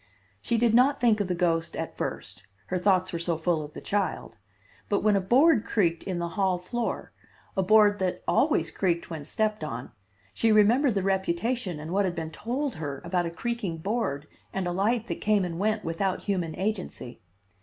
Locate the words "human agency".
16.23-17.19